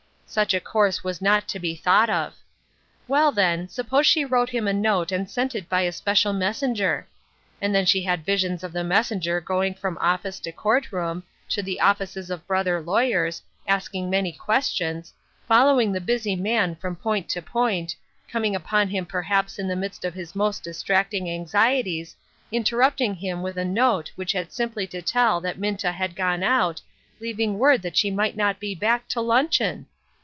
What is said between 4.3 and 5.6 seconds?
him a note and sent